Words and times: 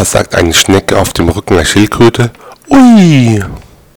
Was 0.00 0.12
sagt 0.12 0.34
eine 0.34 0.54
Schnecke 0.54 0.98
auf 0.98 1.12
dem 1.12 1.28
Rücken 1.28 1.56
der 1.56 1.66
Schildkröte? 1.66 2.30
Ui! 2.70 3.44